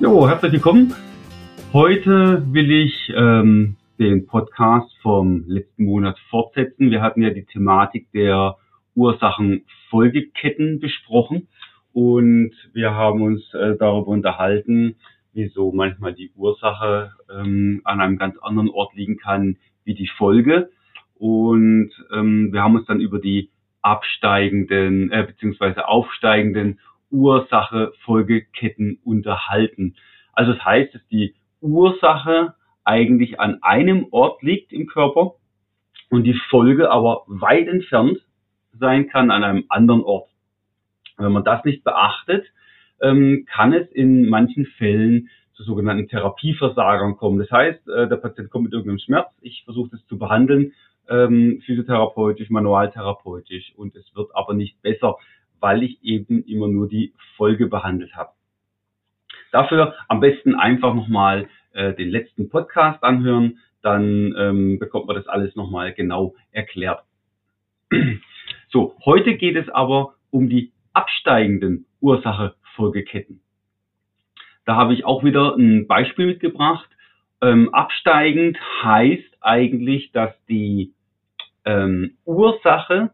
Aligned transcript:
Jo, 0.00 0.28
herzlich 0.28 0.52
willkommen. 0.52 0.94
Heute 1.72 2.44
will 2.52 2.70
ich 2.70 3.12
ähm, 3.16 3.74
den 3.98 4.26
Podcast 4.26 4.96
vom 5.02 5.42
letzten 5.48 5.86
Monat 5.86 6.16
fortsetzen. 6.30 6.92
Wir 6.92 7.02
hatten 7.02 7.20
ja 7.20 7.30
die 7.30 7.44
Thematik 7.44 8.06
der 8.12 8.58
Ursachen-Folgeketten 8.94 10.78
besprochen 10.78 11.48
und 11.92 12.52
wir 12.72 12.94
haben 12.94 13.22
uns 13.22 13.42
äh, 13.54 13.74
darüber 13.76 14.12
unterhalten, 14.12 14.94
wieso 15.32 15.72
manchmal 15.72 16.14
die 16.14 16.30
Ursache 16.36 17.10
ähm, 17.28 17.80
an 17.82 18.00
einem 18.00 18.18
ganz 18.18 18.38
anderen 18.38 18.70
Ort 18.70 18.94
liegen 18.94 19.16
kann 19.16 19.56
wie 19.82 19.94
die 19.94 20.10
Folge. 20.16 20.70
Und 21.16 21.90
ähm, 22.14 22.52
wir 22.52 22.62
haben 22.62 22.76
uns 22.76 22.86
dann 22.86 23.00
über 23.00 23.18
die 23.18 23.50
absteigenden 23.82 25.10
äh, 25.10 25.24
beziehungsweise 25.24 25.88
aufsteigenden 25.88 26.78
Ursache-Folgeketten 27.10 28.98
unterhalten. 29.04 29.96
Also 30.32 30.52
das 30.52 30.64
heißt, 30.64 30.94
dass 30.94 31.06
die 31.08 31.34
Ursache 31.60 32.54
eigentlich 32.84 33.40
an 33.40 33.58
einem 33.62 34.06
Ort 34.10 34.42
liegt 34.42 34.72
im 34.72 34.86
Körper 34.86 35.34
und 36.10 36.24
die 36.24 36.38
Folge 36.48 36.90
aber 36.90 37.24
weit 37.26 37.68
entfernt 37.68 38.18
sein 38.78 39.08
kann 39.08 39.30
an 39.30 39.44
einem 39.44 39.64
anderen 39.68 40.02
Ort. 40.02 40.30
Wenn 41.16 41.32
man 41.32 41.44
das 41.44 41.64
nicht 41.64 41.84
beachtet, 41.84 42.46
ähm, 43.00 43.46
kann 43.50 43.72
es 43.72 43.90
in 43.90 44.28
manchen 44.28 44.66
Fällen 44.66 45.28
zu 45.54 45.64
sogenannten 45.64 46.08
Therapieversagern 46.08 47.16
kommen. 47.16 47.38
Das 47.38 47.50
heißt, 47.50 47.88
äh, 47.88 48.08
der 48.08 48.16
Patient 48.16 48.50
kommt 48.50 48.64
mit 48.64 48.72
irgendeinem 48.72 49.00
Schmerz, 49.00 49.28
ich 49.40 49.64
versuche 49.64 49.90
das 49.90 50.06
zu 50.06 50.18
behandeln, 50.18 50.72
ähm, 51.08 51.60
physiotherapeutisch, 51.66 52.50
manualtherapeutisch 52.50 53.72
und 53.76 53.96
es 53.96 54.14
wird 54.14 54.30
aber 54.34 54.54
nicht 54.54 54.80
besser 54.82 55.16
weil 55.60 55.82
ich 55.82 56.02
eben 56.02 56.44
immer 56.44 56.68
nur 56.68 56.88
die 56.88 57.12
Folge 57.36 57.66
behandelt 57.66 58.14
habe. 58.14 58.30
Dafür 59.52 59.94
am 60.08 60.20
besten 60.20 60.54
einfach 60.54 60.94
nochmal 60.94 61.48
äh, 61.72 61.94
den 61.94 62.10
letzten 62.10 62.48
Podcast 62.48 63.02
anhören, 63.02 63.58
dann 63.82 64.34
ähm, 64.36 64.78
bekommt 64.78 65.06
man 65.06 65.16
das 65.16 65.26
alles 65.28 65.54
nochmal 65.56 65.92
genau 65.94 66.34
erklärt. 66.52 67.02
So, 68.70 68.94
heute 69.02 69.36
geht 69.36 69.56
es 69.56 69.70
aber 69.70 70.12
um 70.30 70.50
die 70.50 70.72
absteigenden 70.92 71.86
Ursache-Folgeketten. 72.02 73.40
Da 74.66 74.76
habe 74.76 74.92
ich 74.92 75.06
auch 75.06 75.24
wieder 75.24 75.56
ein 75.56 75.86
Beispiel 75.86 76.26
mitgebracht. 76.26 76.86
Ähm, 77.40 77.72
absteigend 77.72 78.58
heißt 78.82 79.38
eigentlich, 79.40 80.12
dass 80.12 80.34
die 80.50 80.92
ähm, 81.64 82.18
Ursache 82.26 83.10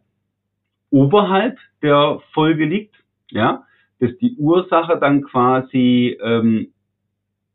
oberhalb 0.94 1.58
der 1.82 2.20
Folge 2.32 2.64
liegt, 2.64 2.94
ja, 3.30 3.64
dass 3.98 4.16
die 4.18 4.36
Ursache 4.36 4.96
dann 5.00 5.22
quasi 5.22 6.16
ähm, 6.22 6.72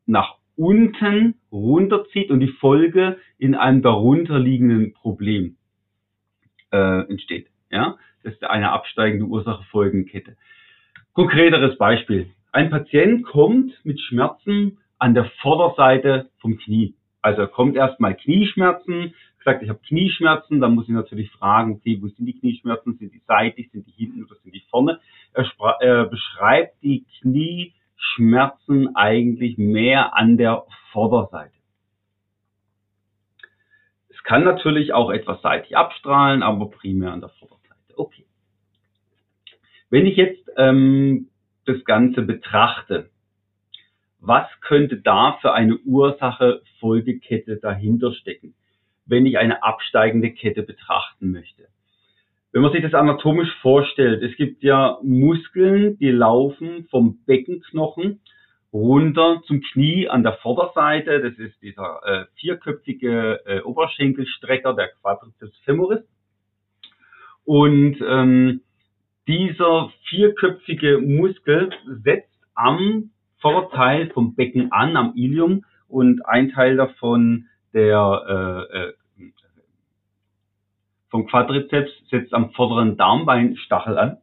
nach 0.06 0.36
unten 0.58 1.36
runterzieht 1.52 2.31
und 2.31 2.42
die 2.42 2.54
Folge 2.59 3.18
in 3.38 3.56
einem 3.56 3.81
darunterliegenden 3.81 4.94
Problem 4.94 5.56
äh, 6.72 7.09
entsteht. 7.09 7.47
Ja, 7.72 7.97
das 8.24 8.34
ist 8.34 8.44
eine 8.44 8.72
absteigende 8.72 9.25
Ursache-Folgenkette. 9.25 10.36
Konkreteres 11.13 11.78
Beispiel. 11.78 12.31
Ein 12.52 12.69
Patient 12.69 13.24
kommt 13.24 13.74
mit 13.86 14.02
Schmerzen 14.02 14.80
an 14.97 15.13
der 15.13 15.31
Vorderseite 15.42 16.30
vom 16.42 16.58
Knie. 16.58 16.96
Also 17.22 17.42
er 17.42 17.47
kommt 17.47 17.78
erstmal 17.78 18.16
Knieschmerzen, 18.16 19.13
gesagt, 19.39 19.63
ich 19.63 19.69
habe 19.69 19.79
Knieschmerzen, 19.88 20.61
dann 20.61 20.75
muss 20.75 20.88
ich 20.88 20.94
natürlich 20.94 21.31
fragen, 21.31 21.73
okay, 21.73 21.97
wo 22.01 22.07
sind 22.07 22.25
die 22.25 22.39
Knieschmerzen? 22.39 22.97
Sind 22.97 23.13
die 23.13 23.22
seitlich, 23.27 23.72
sind 23.72 23.88
die 23.88 23.91
hinten 23.91 24.23
oder 24.23 24.35
sind 24.35 24.53
die 24.53 24.63
vorne? 24.69 25.00
Er, 25.33 25.45
er 25.79 26.05
beschreibt 26.05 26.81
die 26.83 27.05
Knieschmerzen 27.19 28.95
eigentlich 28.95 29.57
mehr 29.57 30.16
an 30.16 30.38
der 30.38 30.66
Vorderseite. 30.91 31.53
Es 34.09 34.23
kann 34.23 34.44
natürlich 34.44 34.94
auch 34.94 35.09
etwas 35.09 35.41
seitlich 35.41 35.75
abstrahlen, 35.75 36.44
aber 36.44 36.69
primär 36.69 37.11
an 37.11 37.21
der 37.21 37.29
Vorderseite. 37.29 37.97
Okay. 37.97 38.25
Wenn 39.89 40.06
ich 40.06 40.17
jetzt 40.17 40.47
ähm, 40.57 41.29
das 41.66 41.83
Ganze 41.85 42.21
betrachte, 42.21 43.09
was 44.19 44.47
könnte 44.61 44.97
da 44.97 45.38
für 45.41 45.53
eine 45.53 45.77
Ursache-Folgekette 45.77 47.57
dahinter 47.57 48.13
stecken? 48.13 48.53
Wenn 49.09 49.25
ich 49.25 49.38
eine 49.38 49.64
absteigende 49.64 50.31
Kette 50.31 50.64
betrachten 50.64 51.31
möchte. 51.31 51.68
Wenn 52.52 52.62
man 52.62 52.72
sich 52.72 52.81
das 52.81 52.94
anatomisch 52.94 53.53
vorstellt, 53.62 54.24
es 54.24 54.36
gibt 54.36 54.64
ja 54.64 54.97
Muskeln, 55.03 55.97
die 56.00 56.09
laufen 56.09 56.88
vom 56.90 57.19
Beckenknochen 57.25 58.22
runter 58.74 59.42
zum 59.46 59.62
Knie 59.62 60.08
an 60.08 60.24
der 60.24 60.34
Vorderseite. 60.34 61.22
Das 61.22 61.38
ist 61.38 61.62
dieser 61.62 62.02
äh, 62.06 62.25
vierköpfige 62.40 63.42
äh, 63.46 63.62
Oberschenkelstrecker, 63.62 64.74
der 64.74 64.90
Quadriceps 65.02 65.58
femoris. 65.66 66.02
Und 67.46 67.98
ähm, 68.02 68.62
dieser 69.28 69.92
vierköpfige 70.09 71.00
Muskel 71.00 71.69
setzt 72.03 72.30
am 72.56 73.12
Vorderteil 73.40 74.09
vom 74.09 74.36
Becken 74.36 74.72
an, 74.72 74.98
am 74.98 75.14
Ilium, 75.16 75.66
und 75.88 76.24
ein 76.25 76.52
Teil 76.52 76.78
davon 76.78 77.48
der 77.74 78.68
äh, 78.72 78.78
äh 78.78 78.94
vom 81.09 81.25
Quadrizeps 81.25 81.91
setzt 82.09 82.34
am 82.34 82.52
vorderen 82.52 82.96
Darmbein 82.96 83.57
Stachel 83.57 83.97
an, 83.97 84.18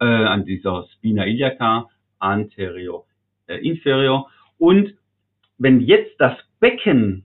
äh, 0.00 0.04
an 0.04 0.44
dieser 0.44 0.88
Spina 0.94 1.24
iliaca, 1.24 1.88
anterior, 2.18 3.06
äh, 3.46 3.56
inferior. 3.58 4.28
Und 4.58 4.94
wenn 5.58 5.80
jetzt 5.80 6.20
das 6.20 6.36
Becken, 6.58 7.24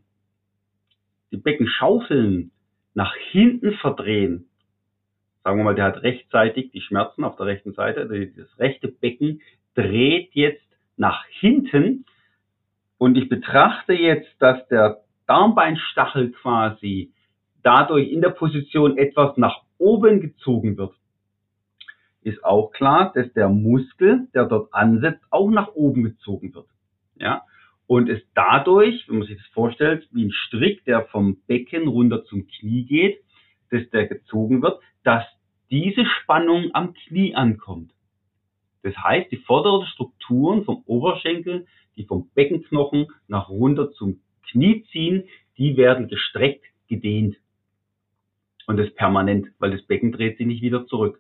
die 1.32 1.38
Beckenschaufeln 1.38 2.52
nach 2.94 3.16
hinten 3.32 3.74
verdrehen, 3.74 4.48
sagen 5.44 5.58
wir 5.58 5.64
mal, 5.64 5.76
der 5.76 5.86
hat 5.86 6.04
rechtzeitig 6.04 6.72
die 6.72 6.82
Schmerzen 6.82 7.24
auf 7.24 7.38
der 7.38 7.48
rechten 7.48 7.74
Seite, 7.74 8.06
das 8.38 8.60
rechte 8.60 8.88
Becken 8.88 9.42
dreht 9.74 10.30
jetzt 10.34 10.62
nach 10.98 11.26
hinten 11.28 12.06
und 13.02 13.18
ich 13.18 13.30
betrachte 13.30 13.94
jetzt, 13.94 14.30
dass 14.38 14.68
der 14.68 15.02
Darmbeinstachel 15.26 16.34
quasi 16.34 17.12
dadurch 17.64 18.08
in 18.12 18.22
der 18.22 18.30
Position 18.30 18.96
etwas 18.96 19.38
nach 19.38 19.64
oben 19.80 20.22
gezogen 20.22 20.78
wird, 20.78 20.94
ist 22.22 22.46
auch 22.46 22.70
klar, 22.70 23.12
dass 23.16 23.34
der 23.34 23.50
Muskel, 23.50 24.28
der 24.36 24.46
dort 24.46 24.72
ansetzt, 24.72 25.24
auch 25.32 25.50
nach 25.50 25.70
oben 25.70 26.04
gezogen 26.04 26.54
wird. 26.54 26.68
Ja? 27.16 27.42
Und 27.88 28.08
es 28.08 28.22
dadurch, 28.36 29.10
wenn 29.10 29.18
man 29.18 29.28
sich 29.28 29.38
das 29.38 29.48
vorstellt, 29.48 30.08
wie 30.12 30.26
ein 30.26 30.32
Strick, 30.32 30.86
der 30.86 31.06
vom 31.06 31.38
Becken 31.48 31.88
runter 31.88 32.24
zum 32.26 32.46
Knie 32.46 32.86
geht, 32.86 33.18
dass 33.72 33.90
der 33.90 34.06
gezogen 34.06 34.62
wird, 34.62 34.80
dass 35.04 35.26
diese 35.72 36.06
Spannung 36.06 36.70
am 36.74 36.94
Knie 36.94 37.34
ankommt. 37.34 37.94
Das 38.84 38.96
heißt, 38.98 39.32
die 39.32 39.38
vorderen 39.38 39.86
Strukturen 39.88 40.64
vom 40.64 40.84
Oberschenkel, 40.86 41.68
die 41.96 42.06
vom 42.06 42.30
Beckenknochen 42.34 43.08
nach 43.28 43.50
runter 43.50 43.92
zum 43.92 44.22
Knie 44.50 44.84
ziehen, 44.92 45.24
die 45.58 45.78
werden 45.78 46.08
gestreckt, 46.08 46.66
gedehnt. 46.88 47.38
Und 48.68 48.78
das 48.78 48.94
permanent, 48.94 49.48
weil 49.60 49.72
das 49.72 49.82
Becken 49.84 50.12
dreht 50.12 50.38
sich 50.38 50.48
nicht 50.48 50.62
wieder 50.62 50.86
zurück. 50.88 51.20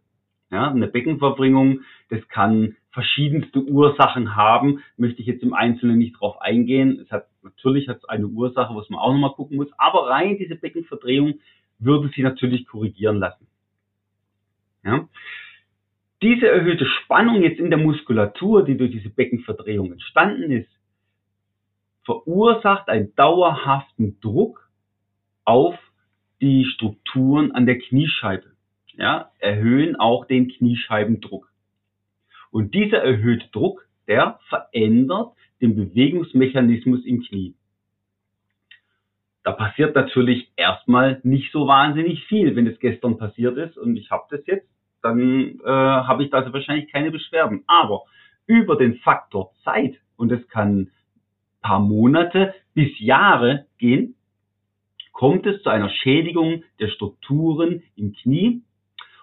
Ja, 0.51 0.69
eine 0.69 0.87
Beckenverbringung, 0.87 1.81
das 2.09 2.27
kann 2.27 2.75
verschiedenste 2.91 3.63
Ursachen 3.63 4.35
haben, 4.35 4.83
möchte 4.97 5.21
ich 5.21 5.27
jetzt 5.27 5.43
im 5.43 5.53
Einzelnen 5.53 5.97
nicht 5.97 6.19
drauf 6.19 6.41
eingehen. 6.41 6.99
Es 6.99 7.09
hat, 7.09 7.27
natürlich 7.41 7.87
hat 7.87 7.97
es 7.97 8.05
eine 8.05 8.27
Ursache, 8.27 8.75
was 8.75 8.89
man 8.89 8.99
auch 8.99 9.13
nochmal 9.13 9.33
gucken 9.33 9.57
muss, 9.57 9.71
aber 9.77 10.09
rein 10.09 10.37
diese 10.37 10.55
Beckenverdrehung 10.55 11.39
würde 11.79 12.11
sie 12.13 12.21
natürlich 12.21 12.67
korrigieren 12.67 13.17
lassen. 13.17 13.47
Ja. 14.83 15.07
Diese 16.21 16.47
erhöhte 16.47 16.85
Spannung 16.85 17.41
jetzt 17.41 17.59
in 17.59 17.71
der 17.71 17.79
Muskulatur, 17.79 18.63
die 18.63 18.77
durch 18.77 18.91
diese 18.91 19.09
Beckenverdrehung 19.09 19.91
entstanden 19.91 20.51
ist, 20.51 20.69
verursacht 22.05 22.89
einen 22.89 23.15
dauerhaften 23.15 24.19
Druck 24.19 24.69
auf 25.45 25.75
die 26.41 26.65
Strukturen 26.65 27.51
an 27.51 27.65
der 27.65 27.79
Kniescheibe, 27.79 28.51
ja, 28.93 29.31
erhöhen 29.39 29.95
auch 29.95 30.25
den 30.25 30.49
Kniescheibendruck. 30.49 31.51
Und 32.51 32.73
dieser 32.73 32.97
erhöhte 32.97 33.47
Druck, 33.51 33.87
der 34.07 34.39
verändert 34.49 35.33
den 35.61 35.75
Bewegungsmechanismus 35.75 37.05
im 37.05 37.21
Knie. 37.23 37.55
Da 39.43 39.53
passiert 39.53 39.95
natürlich 39.95 40.51
erstmal 40.55 41.19
nicht 41.23 41.51
so 41.51 41.67
wahnsinnig 41.67 42.25
viel, 42.25 42.55
wenn 42.55 42.67
es 42.67 42.79
gestern 42.79 43.17
passiert 43.17 43.57
ist 43.57 43.77
und 43.77 43.95
ich 43.95 44.11
habe 44.11 44.25
das 44.29 44.45
jetzt, 44.45 44.67
dann 45.01 45.59
äh, 45.63 45.67
habe 45.67 46.23
ich 46.23 46.29
da 46.29 46.37
also 46.39 46.53
wahrscheinlich 46.53 46.91
keine 46.91 47.11
Beschwerden. 47.11 47.63
Aber 47.67 48.03
über 48.45 48.75
den 48.75 48.95
Faktor 48.99 49.51
Zeit, 49.63 49.95
und 50.17 50.31
es 50.31 50.47
kann 50.49 50.91
paar 51.61 51.79
Monate 51.79 52.53
bis 52.73 52.89
Jahre 52.99 53.65
gehen, 53.77 54.15
kommt 55.11 55.45
es 55.45 55.61
zu 55.61 55.69
einer 55.69 55.89
Schädigung 55.89 56.63
der 56.79 56.87
Strukturen 56.89 57.83
im 57.95 58.13
Knie 58.13 58.63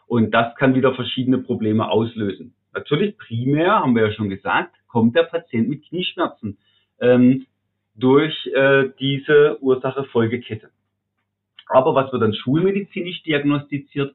und 0.06 0.32
das 0.32 0.54
kann 0.56 0.74
wieder 0.74 0.94
verschiedene 0.94 1.38
Probleme 1.38 1.90
auslösen. 1.90 2.54
Natürlich 2.72 3.16
primär, 3.18 3.80
haben 3.80 3.94
wir 3.94 4.06
ja 4.06 4.12
schon 4.12 4.28
gesagt, 4.28 4.74
kommt 4.86 5.16
der 5.16 5.24
Patient 5.24 5.68
mit 5.68 5.86
Knieschmerzen 5.88 6.58
ähm, 7.00 7.46
durch 7.96 8.46
äh, 8.54 8.90
diese 9.00 9.58
Ursache-Folgekette. 9.60 10.70
Aber 11.66 11.94
was 11.94 12.12
wird 12.12 12.22
dann 12.22 12.34
schulmedizinisch 12.34 13.22
diagnostiziert? 13.24 14.14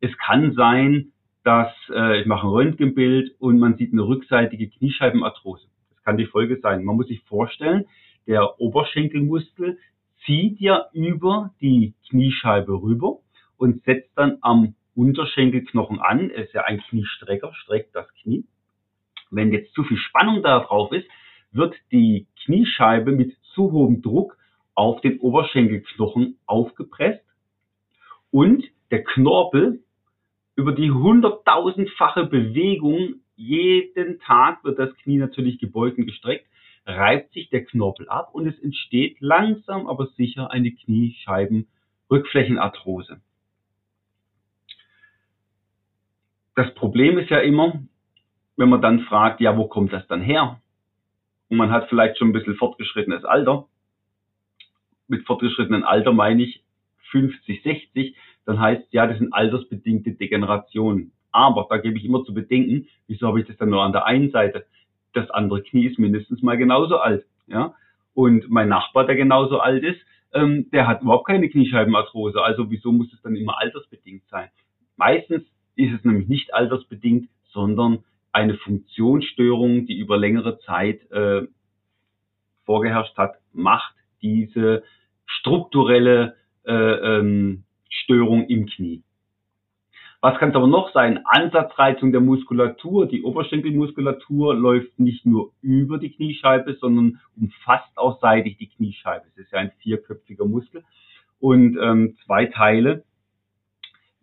Es 0.00 0.16
kann 0.18 0.52
sein, 0.54 1.12
dass 1.44 1.72
äh, 1.90 2.20
ich 2.20 2.26
mache 2.26 2.46
ein 2.46 2.50
Röntgenbild 2.50 3.34
und 3.40 3.58
man 3.58 3.76
sieht 3.76 3.92
eine 3.92 4.06
rückseitige 4.06 4.68
Kniescheibenarthrose. 4.68 5.66
Das 5.90 6.04
kann 6.04 6.16
die 6.16 6.26
Folge 6.26 6.60
sein. 6.60 6.84
Man 6.84 6.96
muss 6.96 7.08
sich 7.08 7.22
vorstellen, 7.22 7.86
der 8.26 8.60
Oberschenkelmuskel 8.60 9.78
zieht 10.24 10.60
ja 10.60 10.86
über 10.92 11.54
die 11.60 11.94
Kniescheibe 12.08 12.72
rüber 12.72 13.18
und 13.56 13.82
setzt 13.84 14.10
dann 14.16 14.38
am 14.42 14.74
Unterschenkelknochen 14.94 16.00
an. 16.00 16.30
Er 16.30 16.44
ist 16.44 16.52
ja 16.52 16.64
ein 16.64 16.80
Kniestrecker, 16.80 17.52
streckt 17.54 17.94
das 17.94 18.06
Knie. 18.22 18.44
Wenn 19.30 19.52
jetzt 19.52 19.72
zu 19.74 19.84
viel 19.84 19.96
Spannung 19.96 20.42
da 20.42 20.60
drauf 20.60 20.92
ist, 20.92 21.08
wird 21.52 21.74
die 21.92 22.26
Kniescheibe 22.44 23.12
mit 23.12 23.34
zu 23.54 23.72
hohem 23.72 24.02
Druck 24.02 24.36
auf 24.74 25.00
den 25.00 25.18
Oberschenkelknochen 25.18 26.38
aufgepresst 26.46 27.24
und 28.30 28.64
der 28.90 29.04
Knorpel 29.04 29.82
über 30.58 30.72
die 30.72 30.90
hunderttausendfache 30.90 32.24
Bewegung 32.24 33.20
jeden 33.36 34.18
Tag 34.18 34.64
wird 34.64 34.80
das 34.80 34.92
Knie 34.96 35.18
natürlich 35.18 35.60
gebeugt 35.60 35.98
und 35.98 36.06
gestreckt, 36.06 36.48
reibt 36.84 37.32
sich 37.32 37.48
der 37.50 37.64
Knorpel 37.64 38.08
ab 38.08 38.34
und 38.34 38.48
es 38.48 38.58
entsteht 38.58 39.20
langsam 39.20 39.86
aber 39.86 40.08
sicher 40.16 40.50
eine 40.50 40.72
Kniescheibenrückflächenarthrose. 40.72 43.20
Das 46.56 46.74
Problem 46.74 47.18
ist 47.18 47.30
ja 47.30 47.38
immer, 47.38 47.80
wenn 48.56 48.68
man 48.68 48.82
dann 48.82 49.02
fragt, 49.02 49.40
ja, 49.40 49.56
wo 49.56 49.68
kommt 49.68 49.92
das 49.92 50.08
dann 50.08 50.22
her? 50.22 50.60
Und 51.50 51.58
man 51.58 51.70
hat 51.70 51.88
vielleicht 51.88 52.18
schon 52.18 52.30
ein 52.30 52.32
bisschen 52.32 52.56
fortgeschrittenes 52.56 53.24
Alter. 53.24 53.68
Mit 55.06 55.24
fortgeschrittenen 55.24 55.84
Alter 55.84 56.12
meine 56.12 56.42
ich 56.42 56.64
50, 57.12 57.62
60. 57.62 58.16
Dann 58.48 58.60
heißt 58.60 58.94
ja, 58.94 59.06
das 59.06 59.18
sind 59.18 59.34
altersbedingte 59.34 60.12
Degenerationen. 60.12 61.12
Aber 61.32 61.66
da 61.68 61.76
gebe 61.76 61.98
ich 61.98 62.04
immer 62.06 62.24
zu 62.24 62.32
bedenken, 62.32 62.88
wieso 63.06 63.26
habe 63.26 63.42
ich 63.42 63.46
das 63.46 63.58
dann 63.58 63.68
nur 63.68 63.82
an 63.82 63.92
der 63.92 64.06
einen 64.06 64.30
Seite? 64.30 64.64
Das 65.12 65.28
andere 65.28 65.62
Knie 65.62 65.84
ist 65.84 65.98
mindestens 65.98 66.40
mal 66.40 66.56
genauso 66.56 66.96
alt. 66.96 67.26
Ja? 67.46 67.74
Und 68.14 68.48
mein 68.48 68.70
Nachbar, 68.70 69.04
der 69.04 69.16
genauso 69.16 69.60
alt 69.60 69.84
ist, 69.84 70.00
ähm, 70.32 70.70
der 70.72 70.86
hat 70.86 71.02
überhaupt 71.02 71.26
keine 71.26 71.50
Kniescheibenarthrose. 71.50 72.40
Also 72.42 72.70
wieso 72.70 72.90
muss 72.90 73.12
es 73.12 73.20
dann 73.20 73.36
immer 73.36 73.58
altersbedingt 73.58 74.26
sein? 74.30 74.48
Meistens 74.96 75.42
ist 75.76 75.92
es 75.92 76.02
nämlich 76.06 76.28
nicht 76.28 76.54
altersbedingt, 76.54 77.28
sondern 77.52 77.98
eine 78.32 78.54
Funktionsstörung, 78.54 79.84
die 79.84 79.98
über 79.98 80.16
längere 80.16 80.58
Zeit 80.60 81.02
äh, 81.10 81.42
vorgeherrscht 82.64 83.18
hat, 83.18 83.34
macht 83.52 83.94
diese 84.22 84.84
strukturelle 85.26 86.34
äh, 86.64 86.72
ähm, 86.72 87.64
Störung 87.88 88.46
im 88.46 88.66
Knie. 88.66 89.02
Was 90.20 90.36
kann 90.38 90.50
es 90.50 90.56
aber 90.56 90.66
noch 90.66 90.92
sein? 90.92 91.20
Ansatzreizung 91.24 92.10
der 92.10 92.20
Muskulatur. 92.20 93.06
Die 93.06 93.22
Oberschenkelmuskulatur 93.22 94.54
läuft 94.54 94.98
nicht 94.98 95.24
nur 95.24 95.52
über 95.62 95.98
die 95.98 96.10
Kniescheibe, 96.10 96.74
sondern 96.80 97.20
umfasst 97.36 97.96
auch 97.96 98.20
seitig 98.20 98.56
die 98.58 98.68
Kniescheibe. 98.68 99.26
Es 99.28 99.38
ist 99.38 99.52
ja 99.52 99.60
ein 99.60 99.70
vierköpfiger 99.78 100.44
Muskel 100.44 100.82
und 101.38 101.78
ähm, 101.80 102.16
zwei 102.24 102.46
Teile 102.46 103.04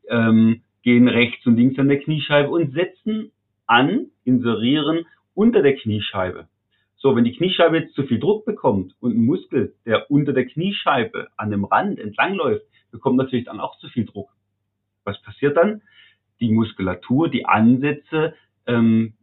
ähm, 0.10 0.64
gehen 0.84 1.08
rechts 1.08 1.46
und 1.46 1.56
links 1.56 1.80
an 1.80 1.88
der 1.88 2.00
Kniescheibe 2.00 2.50
und 2.50 2.74
setzen 2.74 3.32
an, 3.66 4.08
inserieren 4.26 5.06
unter 5.34 5.62
der 5.62 5.76
Kniescheibe. 5.76 6.48
So, 6.98 7.16
wenn 7.16 7.24
die 7.24 7.36
Kniescheibe 7.36 7.78
jetzt 7.78 7.96
zu 7.96 8.04
viel 8.04 8.20
Druck 8.20 8.46
bekommt 8.46 8.96
und 9.00 9.16
ein 9.16 9.26
Muskel, 9.26 9.76
der 9.86 10.12
unter 10.12 10.34
der 10.34 10.46
Kniescheibe 10.46 11.30
an 11.38 11.52
dem 11.52 11.64
Rand 11.64 12.00
entlangläuft, 12.00 12.66
bekommt 12.96 13.18
natürlich 13.18 13.46
dann 13.46 13.60
auch 13.60 13.78
zu 13.78 13.90
viel 13.90 14.06
Druck. 14.06 14.32
Was 15.04 15.22
passiert 15.22 15.58
dann? 15.58 15.82
Die 16.40 16.52
Muskulatur, 16.52 17.30
die 17.30 17.46
Ansätze 17.46 18.34
ähm, 18.66 19.14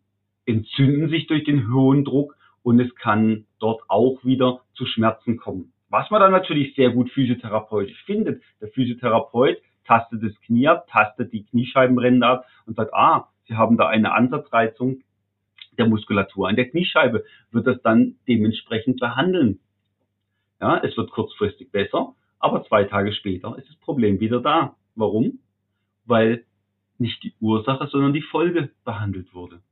entzünden 0.44 1.08
sich 1.08 1.26
durch 1.26 1.44
den 1.44 1.72
hohen 1.72 2.04
Druck 2.04 2.36
und 2.62 2.78
es 2.80 2.94
kann 2.94 3.46
dort 3.58 3.82
auch 3.88 4.22
wieder 4.24 4.60
zu 4.74 4.84
Schmerzen 4.84 5.38
kommen. 5.38 5.72
Was 5.88 6.10
man 6.10 6.20
dann 6.20 6.32
natürlich 6.32 6.74
sehr 6.74 6.90
gut 6.90 7.10
physiotherapeutisch 7.10 8.04
findet. 8.04 8.42
Der 8.60 8.68
Physiotherapeut 8.68 9.58
tastet 9.84 10.22
das 10.22 10.38
Knie 10.42 10.68
ab, 10.68 10.86
tastet 10.88 11.32
die 11.32 11.44
Kniescheibenränder 11.44 12.28
ab 12.28 12.46
und 12.66 12.76
sagt, 12.76 12.92
ah, 12.94 13.28
Sie 13.48 13.54
haben 13.56 13.76
da 13.76 13.88
eine 13.88 14.12
Ansatzreizung 14.12 15.02
der 15.78 15.86
Muskulatur 15.86 16.48
an 16.48 16.56
der 16.56 16.68
Kniescheibe, 16.68 17.24
wird 17.50 17.66
das 17.66 17.80
dann 17.82 18.16
dementsprechend 18.28 19.00
behandeln. 19.00 19.58
Ja, 20.60 20.78
es 20.78 20.96
wird 20.96 21.10
kurzfristig 21.10 21.72
besser, 21.72 22.14
aber 22.42 22.64
zwei 22.64 22.84
Tage 22.84 23.12
später 23.12 23.56
ist 23.56 23.68
das 23.68 23.76
Problem 23.76 24.20
wieder 24.20 24.40
da. 24.40 24.76
Warum? 24.94 25.38
Weil 26.04 26.44
nicht 26.98 27.22
die 27.22 27.34
Ursache, 27.40 27.86
sondern 27.86 28.12
die 28.12 28.22
Folge 28.22 28.70
behandelt 28.84 29.32
wurde. 29.32 29.62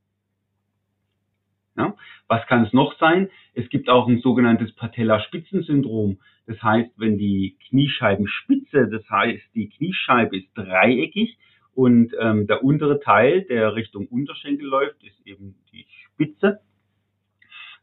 Ja? 1.75 1.95
Was 2.27 2.45
kann 2.47 2.63
es 2.63 2.73
noch 2.73 2.97
sein? 2.97 3.29
Es 3.53 3.69
gibt 3.69 3.89
auch 3.89 4.07
ein 4.07 4.21
sogenanntes 4.21 4.73
Patella-Spitzensyndrom. 4.73 6.19
Das 6.47 6.61
heißt, 6.63 6.91
wenn 6.97 7.17
die 7.17 7.57
Kniescheibenspitze, 7.67 8.87
das 8.89 9.07
heißt, 9.09 9.43
die 9.53 9.69
Kniescheibe 9.69 10.37
ist 10.37 10.47
dreieckig 10.55 11.37
und 11.73 12.13
ähm, 12.19 12.47
der 12.47 12.63
untere 12.63 12.99
Teil, 13.01 13.43
der 13.43 13.75
Richtung 13.75 14.07
Unterschenkel 14.07 14.67
läuft, 14.67 15.03
ist 15.03 15.19
eben 15.25 15.55
die 15.71 15.85
Spitze. 16.05 16.61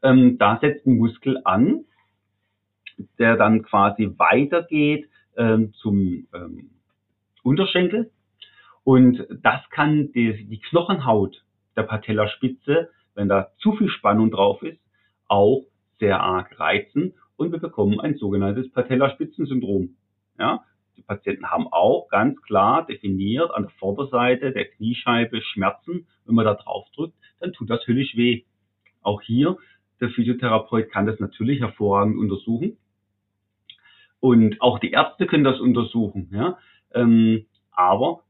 Ähm, 0.03 0.39
da 0.39 0.59
setzt 0.61 0.87
ein 0.87 0.97
Muskel 0.97 1.41
an, 1.45 1.85
der 3.19 3.37
dann 3.37 3.63
quasi 3.63 4.13
weitergeht 4.17 5.09
ähm, 5.37 5.73
zum 5.75 6.27
ähm, 6.35 6.71
Unterschenkel. 7.43 8.11
Und 8.85 9.27
das 9.43 9.61
kann 9.71 10.13
die, 10.13 10.47
die 10.47 10.61
Knochenhaut 10.61 11.45
der 11.77 11.83
Patellaspitze, 11.83 12.91
wenn 13.15 13.29
da 13.29 13.49
zu 13.59 13.73
viel 13.73 13.89
Spannung 13.89 14.31
drauf 14.31 14.63
ist, 14.63 14.81
auch 15.29 15.65
sehr 15.99 16.21
arg 16.21 16.59
reizen 16.59 17.15
und 17.37 17.53
wir 17.53 17.59
bekommen 17.59 18.01
ein 18.01 18.17
sogenanntes 18.17 18.71
Patellaspitzensyndrom. 18.73 19.97
Ja, 20.39 20.65
die 20.97 21.03
Patienten 21.03 21.51
haben 21.51 21.69
auch 21.71 22.09
ganz 22.09 22.41
klar 22.43 22.85
definiert 22.87 23.51
an 23.53 23.63
der 23.65 23.73
Vorderseite 23.79 24.53
der 24.53 24.67
Kniescheibe 24.67 25.41
Schmerzen. 25.43 26.07
Wenn 26.25 26.35
man 26.35 26.45
da 26.45 26.55
drauf 26.55 26.87
drückt, 26.95 27.15
dann 27.41 27.53
tut 27.53 27.71
das 27.71 27.87
höllisch 27.87 28.17
weh. 28.17 28.43
Auch 29.03 29.23
hier, 29.23 29.57
der 30.01 30.11
Physiotherapeut 30.11 30.91
kann 30.91 31.07
das 31.07 31.21
natürlich 31.21 31.61
hervorragend 31.61 32.19
untersuchen. 32.19 32.77
Und 34.21 34.61
auch 34.61 34.79
die 34.79 34.91
Ärzte 34.91 35.27
können 35.27 35.45
das 35.45 35.61
untersuchen. 35.61 36.29
Ja? 36.33 36.59
Ähm, 36.93 37.47
aber 37.73 38.23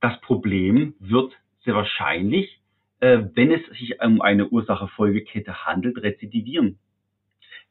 das 0.00 0.20
Problem 0.20 0.94
wird 0.98 1.32
sehr 1.64 1.74
wahrscheinlich, 1.74 2.60
äh, 3.00 3.22
wenn 3.34 3.50
es 3.50 3.64
sich 3.78 4.00
um 4.02 4.20
eine 4.20 4.48
Ursache-Folgekette 4.48 5.64
handelt, 5.64 5.98
rezidivieren. 6.02 6.78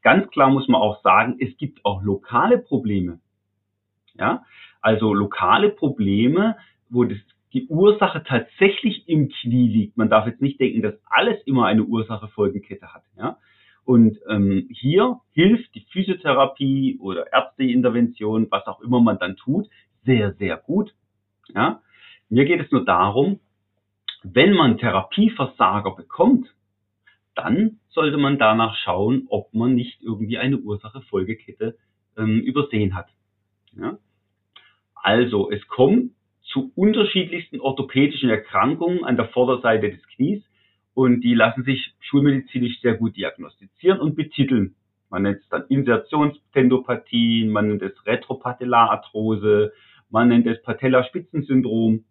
Ganz 0.02 0.30
klar 0.32 0.50
muss 0.50 0.68
man 0.68 0.82
auch 0.82 1.02
sagen, 1.04 1.38
es 1.40 1.56
gibt 1.58 1.86
auch 1.86 2.02
lokale 2.02 2.58
Probleme. 2.58 3.20
Ja? 4.16 4.44
Also 4.82 5.14
lokale 5.14 5.70
Probleme, 5.70 6.58
wo 6.90 7.04
das, 7.04 7.20
die 7.54 7.68
Ursache 7.68 8.24
tatsächlich 8.24 9.08
im 9.08 9.30
Knie 9.30 9.68
liegt. 9.68 9.98
Man 9.98 10.10
darf 10.10 10.26
jetzt 10.26 10.42
nicht 10.42 10.60
denken, 10.60 10.82
dass 10.82 10.96
alles 11.06 11.40
immer 11.46 11.68
eine 11.68 11.84
Ursache-Folgenkette 11.84 12.94
hat. 12.94 13.04
Ja? 13.18 13.38
Und 13.86 14.20
ähm, 14.30 14.68
hier 14.72 15.20
hilft 15.32 15.74
die 15.76 15.86
Physiotherapie 15.92 16.98
oder 17.00 17.32
Ärzteintervention, 17.34 18.48
was 18.50 18.66
auch 18.68 18.82
immer 18.82 19.02
man 19.02 19.18
dann 19.18 19.36
tut, 19.38 19.68
sehr, 20.06 20.34
sehr 20.34 20.58
gut. 20.58 20.94
Ja? 21.54 21.82
Mir 22.30 22.46
geht 22.46 22.62
es 22.62 22.72
nur 22.72 22.86
darum, 22.86 23.40
wenn 24.24 24.54
man 24.54 24.78
Therapieversager 24.78 25.96
bekommt, 25.96 26.48
dann 27.36 27.80
sollte 27.90 28.18
man 28.18 28.38
danach 28.38 28.76
schauen, 28.78 29.26
ob 29.30 29.54
man 29.54 29.74
nicht 29.74 30.02
irgendwie 30.02 30.38
eine 30.38 30.58
Ursache-Folgekette 30.58 31.78
ähm, 32.18 32.42
übersehen 32.42 32.96
hat. 32.96 33.08
Ja? 33.74 33.98
Also, 34.96 35.50
es 35.50 35.68
kommt 35.68 36.12
zu 36.44 36.72
unterschiedlichsten 36.76 37.60
orthopädischen 37.60 38.30
Erkrankungen 38.30 39.04
an 39.04 39.16
der 39.16 39.30
Vorderseite 39.30 39.90
des 39.90 40.06
Knies 40.16 40.44
und 40.94 41.22
die 41.22 41.34
lassen 41.34 41.64
sich 41.64 41.94
schulmedizinisch 42.00 42.82
sehr 42.82 42.96
gut 42.96 43.16
diagnostizieren 43.16 44.00
und 44.00 44.16
betiteln. 44.16 44.76
Man 45.10 45.24
nennt 45.24 45.40
es 45.40 45.50
dann 45.50 45.66
Insertionstendopathien, 45.68 47.50
man 47.50 47.68
nennt 47.68 47.82
es 47.82 48.06
Retropatellararthrose, 48.06 49.74
man 50.10 50.30
nennt 50.30 50.48
es 50.48 50.62
Patellaspitzensyndrom. 50.64 52.06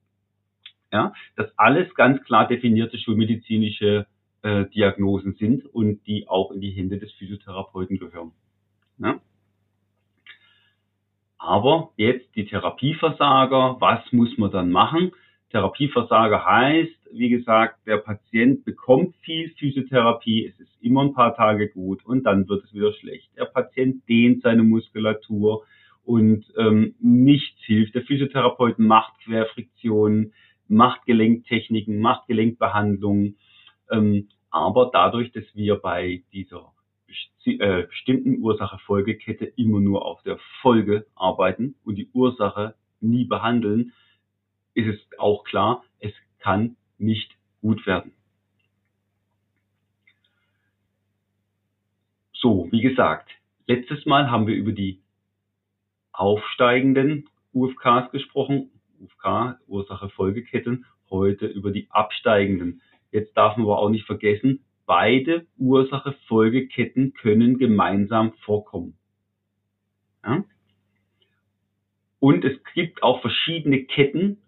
Ja, 0.92 1.12
das 1.36 1.56
alles 1.56 1.94
ganz 1.94 2.22
klar 2.24 2.48
definierte 2.48 2.98
schulmedizinische 2.98 4.06
äh, 4.42 4.66
Diagnosen 4.66 5.34
sind 5.34 5.64
und 5.66 6.06
die 6.06 6.28
auch 6.28 6.50
in 6.50 6.60
die 6.60 6.72
Hände 6.72 6.98
des 6.98 7.12
Physiotherapeuten 7.12 7.98
gehören. 7.98 8.32
Ja? 8.98 9.20
Aber 11.38 11.92
jetzt 11.96 12.34
die 12.36 12.44
Therapieversager, 12.44 13.76
was 13.80 14.00
muss 14.12 14.36
man 14.36 14.50
dann 14.50 14.70
machen? 14.70 15.12
Therapieversager 15.50 16.44
heißt, 16.44 16.99
wie 17.12 17.28
gesagt, 17.28 17.86
der 17.86 17.98
Patient 17.98 18.64
bekommt 18.64 19.14
viel 19.22 19.50
Physiotherapie, 19.58 20.46
es 20.46 20.60
ist 20.60 20.72
immer 20.80 21.02
ein 21.02 21.14
paar 21.14 21.34
Tage 21.34 21.68
gut 21.68 22.04
und 22.04 22.24
dann 22.24 22.48
wird 22.48 22.64
es 22.64 22.74
wieder 22.74 22.92
schlecht. 22.92 23.30
Der 23.36 23.46
Patient 23.46 24.08
dehnt 24.08 24.42
seine 24.42 24.62
Muskulatur 24.62 25.64
und 26.04 26.44
ähm, 26.56 26.94
nichts 27.00 27.60
hilft. 27.64 27.94
Der 27.94 28.02
Physiotherapeut 28.02 28.78
macht 28.78 29.12
Querfriktionen, 29.24 30.32
macht 30.68 31.04
Gelenktechniken, 31.06 32.00
macht 32.00 32.26
Gelenkbehandlungen. 32.26 33.36
Ähm, 33.90 34.28
aber 34.50 34.90
dadurch, 34.92 35.32
dass 35.32 35.44
wir 35.54 35.76
bei 35.76 36.22
dieser 36.32 36.72
äh, 37.44 37.84
bestimmten 37.84 38.38
Ursache-Folgekette 38.40 39.44
immer 39.56 39.80
nur 39.80 40.04
auf 40.04 40.22
der 40.22 40.38
Folge 40.62 41.06
arbeiten 41.14 41.74
und 41.84 41.96
die 41.96 42.08
Ursache 42.12 42.74
nie 43.00 43.24
behandeln, 43.24 43.92
ist 44.74 44.86
es 44.86 45.18
auch 45.18 45.44
klar, 45.44 45.84
es 45.98 46.12
kann 46.38 46.76
nicht 47.00 47.36
gut 47.60 47.86
werden. 47.86 48.12
So, 52.32 52.68
wie 52.70 52.80
gesagt, 52.80 53.30
letztes 53.66 54.06
Mal 54.06 54.30
haben 54.30 54.46
wir 54.46 54.54
über 54.54 54.72
die 54.72 55.00
aufsteigenden 56.12 57.28
UFKs 57.52 58.10
gesprochen, 58.12 58.70
UFK, 59.00 59.58
Ursache-Folgeketten, 59.66 60.86
heute 61.10 61.46
über 61.46 61.70
die 61.70 61.88
absteigenden. 61.90 62.80
Jetzt 63.10 63.36
darf 63.36 63.56
man 63.56 63.66
aber 63.66 63.78
auch 63.78 63.90
nicht 63.90 64.06
vergessen, 64.06 64.64
beide 64.86 65.46
Ursache-Folgeketten 65.58 67.14
können 67.14 67.58
gemeinsam 67.58 68.32
vorkommen. 68.44 68.96
Ja? 70.24 70.44
Und 72.20 72.44
es 72.44 72.58
gibt 72.74 73.02
auch 73.02 73.20
verschiedene 73.20 73.84
Ketten, 73.84 74.38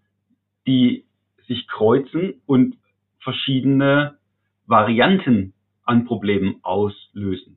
die 0.67 1.07
sich 1.47 1.67
kreuzen 1.69 2.41
und 2.47 2.77
verschiedene 3.21 4.19
Varianten 4.67 5.55
an 5.85 6.05
Problemen 6.05 6.57
auslösen. 6.63 7.57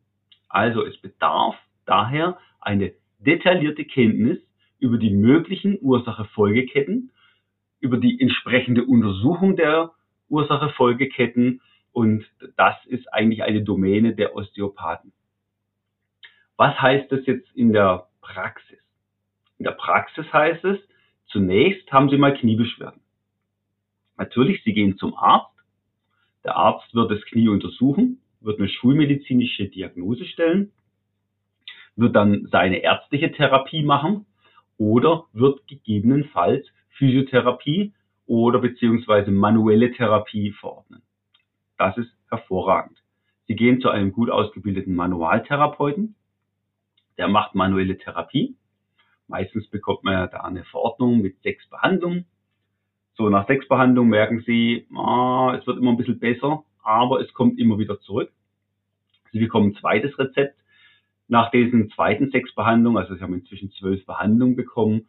Also 0.50 0.86
es 0.86 0.98
bedarf 0.98 1.56
daher 1.86 2.38
eine 2.60 2.94
detaillierte 3.20 3.86
Kenntnis 3.86 4.39
über 4.80 4.98
die 4.98 5.12
möglichen 5.12 5.77
Ursache-Folgeketten, 5.82 7.12
über 7.80 7.98
die 7.98 8.20
entsprechende 8.20 8.84
Untersuchung 8.84 9.56
der 9.56 9.92
Ursache-Folgeketten 10.30 11.62
und 11.92 12.25
das 12.58 12.75
ist 12.88 13.12
eigentlich 13.13 13.44
eine 13.44 13.63
Domäne 13.63 14.15
der 14.15 14.36
Osteopathen. 14.36 15.13
Was 16.58 16.80
heißt 16.82 17.12
das 17.12 17.25
jetzt 17.25 17.50
in 17.56 17.74
der 17.74 18.08
Praxis? 18.22 18.80
In 19.58 19.65
der 19.65 19.72
Praxis 19.72 20.25
heißt 20.34 20.63
es, 20.65 20.80
Zunächst 21.27 21.92
haben 21.92 22.10
Sie 22.10 22.18
mal 22.18 22.34
Kniebeschwerden. 22.34 23.01
Natürlich, 24.18 24.64
Sie 24.64 24.74
gehen 24.74 24.98
zum 24.98 25.16
Arzt. 25.16 25.54
Der 26.44 26.56
Arzt 26.56 26.94
wird 26.94 27.12
das 27.12 27.22
Knie 27.26 27.50
untersuchen, 27.50 28.22
wird 28.40 28.60
eine 28.60 28.70
schulmedizinische 28.70 29.68
Diagnose 29.68 30.26
stellen, 30.26 30.72
wird 31.96 32.16
dann 32.16 32.48
seine 32.52 32.78
ärztliche 32.78 33.32
Therapie 33.32 33.84
machen 33.84 34.26
oder 34.78 35.26
wird 35.34 35.66
gegebenenfalls 35.68 36.68
Physiotherapie 36.98 37.94
oder 38.28 38.60
beziehungsweise 38.60 39.32
manuelle 39.32 39.92
Therapie 39.92 40.52
verordnen. 40.52 41.02
Das 41.78 41.98
ist 41.98 42.12
hervorragend. 42.30 43.02
Sie 43.48 43.56
gehen 43.56 43.82
zu 43.82 43.90
einem 43.90 44.12
gut 44.12 44.30
ausgebildeten 44.30 44.96
Manualtherapeuten, 44.96 46.16
der 47.18 47.28
macht 47.28 47.56
manuelle 47.56 47.98
Therapie 47.98 48.56
Meistens 49.28 49.68
bekommt 49.70 50.04
man 50.04 50.14
ja 50.14 50.28
da 50.28 50.42
eine 50.42 50.64
Verordnung 50.66 51.22
mit 51.22 51.42
sechs 51.42 51.68
Behandlungen. 51.70 52.26
So, 53.18 53.30
nach 53.30 53.48
sechs 53.48 53.68
Behandlungen 53.68 54.10
merken 54.10 54.44
Sie, 54.46 54.88
ah, 54.94 55.58
es 55.58 55.66
wird 55.66 55.78
immer 55.78 55.92
ein 55.92 55.98
bisschen 55.98 56.20
besser, 56.20 56.64
aber 56.84 57.22
es 57.22 57.34
kommt 57.34 57.58
immer 57.60 57.80
wieder 57.80 58.00
zurück. 58.02 58.32
Sie 59.32 59.40
bekommen 59.40 59.70
ein 59.70 59.76
zweites 59.76 60.18
Rezept. 60.20 60.58
Nach 61.28 61.50
diesen 61.50 61.90
zweiten 61.92 62.30
sechs 62.30 62.54
Behandlungen, 62.54 62.98
also 62.98 63.16
Sie 63.16 63.22
haben 63.22 63.34
inzwischen 63.34 63.72
zwölf 63.72 64.06
Behandlungen 64.06 64.56
bekommen, 64.56 65.08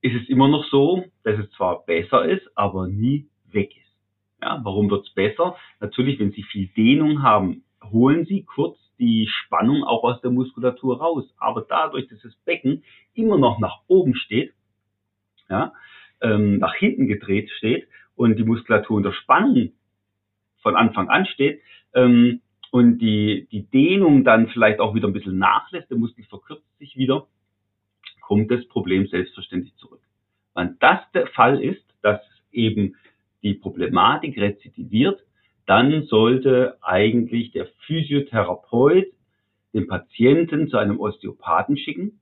ist 0.00 0.14
es 0.14 0.28
immer 0.28 0.48
noch 0.48 0.64
so, 0.66 1.04
dass 1.24 1.38
es 1.38 1.50
zwar 1.52 1.84
besser 1.84 2.24
ist, 2.26 2.46
aber 2.54 2.86
nie 2.86 3.28
weg 3.50 3.76
ist. 3.76 3.96
Ja, 4.42 4.60
warum 4.62 4.90
wird 4.90 5.06
es 5.06 5.14
besser? 5.14 5.56
Natürlich, 5.80 6.20
wenn 6.20 6.32
Sie 6.32 6.42
viel 6.44 6.68
Dehnung 6.68 7.22
haben, 7.22 7.64
holen 7.82 8.24
Sie 8.24 8.44
kurz 8.44 8.78
die 8.98 9.26
Spannung 9.28 9.82
auch 9.82 10.04
aus 10.04 10.20
der 10.20 10.30
Muskulatur 10.30 10.98
raus. 11.00 11.24
Aber 11.38 11.66
dadurch, 11.68 12.06
dass 12.08 12.20
das 12.22 12.34
Becken 12.44 12.84
immer 13.14 13.38
noch 13.38 13.58
nach 13.58 13.80
oben 13.88 14.14
steht, 14.14 14.52
ja, 15.48 15.72
ähm, 16.24 16.58
nach 16.58 16.74
hinten 16.74 17.06
gedreht 17.06 17.50
steht 17.58 17.86
und 18.16 18.36
die 18.36 18.44
Muskulatur 18.44 18.96
unter 18.96 19.12
Spannung 19.12 19.72
von 20.62 20.74
Anfang 20.74 21.08
an 21.08 21.26
steht 21.26 21.60
ähm, 21.94 22.40
und 22.70 22.98
die, 22.98 23.46
die 23.52 23.62
Dehnung 23.70 24.24
dann 24.24 24.48
vielleicht 24.48 24.80
auch 24.80 24.94
wieder 24.94 25.06
ein 25.06 25.12
bisschen 25.12 25.38
nachlässt, 25.38 25.90
der 25.90 25.98
Muskel 25.98 26.24
verkürzt 26.24 26.66
sich 26.78 26.96
wieder, 26.96 27.26
kommt 28.20 28.50
das 28.50 28.66
Problem 28.68 29.06
selbstverständlich 29.06 29.76
zurück. 29.76 30.00
Wenn 30.54 30.76
das 30.80 31.00
der 31.12 31.26
Fall 31.28 31.62
ist, 31.62 31.84
dass 32.02 32.20
eben 32.50 32.96
die 33.42 33.54
Problematik 33.54 34.38
rezidiviert, 34.38 35.20
dann 35.66 36.04
sollte 36.04 36.78
eigentlich 36.82 37.52
der 37.52 37.66
Physiotherapeut 37.86 39.06
den 39.74 39.86
Patienten 39.86 40.68
zu 40.68 40.78
einem 40.78 40.98
Osteopathen 40.98 41.76
schicken. 41.76 42.20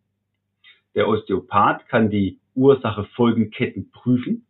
Der 0.95 1.09
Osteopath 1.09 1.89
kann 1.89 2.11
die 2.11 2.39
Ursache-Folgenketten 2.55 3.91
prüfen, 3.91 4.47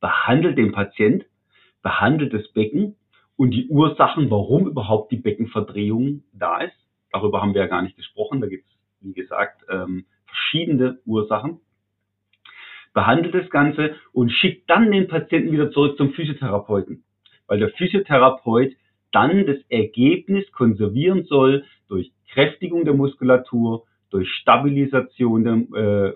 behandelt 0.00 0.58
den 0.58 0.72
Patient, 0.72 1.24
behandelt 1.82 2.32
das 2.32 2.46
Becken 2.52 2.96
und 3.36 3.50
die 3.50 3.68
Ursachen, 3.68 4.30
warum 4.30 4.66
überhaupt 4.68 5.12
die 5.12 5.16
Beckenverdrehung 5.16 6.22
da 6.32 6.58
ist. 6.58 6.76
Darüber 7.12 7.40
haben 7.40 7.54
wir 7.54 7.62
ja 7.62 7.68
gar 7.68 7.82
nicht 7.82 7.96
gesprochen. 7.96 8.40
Da 8.40 8.46
gibt 8.46 8.66
es, 8.66 8.72
wie 9.00 9.12
gesagt, 9.12 9.62
ähm, 9.70 10.06
verschiedene 10.26 10.98
Ursachen. 11.06 11.60
Behandelt 12.92 13.34
das 13.34 13.50
Ganze 13.50 13.96
und 14.12 14.30
schickt 14.30 14.70
dann 14.70 14.90
den 14.90 15.08
Patienten 15.08 15.52
wieder 15.52 15.70
zurück 15.70 15.96
zum 15.96 16.12
Physiotherapeuten 16.12 17.04
weil 17.46 17.58
der 17.58 17.70
Physiotherapeut 17.70 18.72
dann 19.12 19.46
das 19.46 19.58
Ergebnis 19.68 20.50
konservieren 20.52 21.24
soll 21.24 21.64
durch 21.88 22.12
Kräftigung 22.32 22.84
der 22.84 22.94
Muskulatur, 22.94 23.84
durch 24.10 24.28
Stabilisation 24.40 25.44
der 25.44 25.54
äh, 25.80 26.12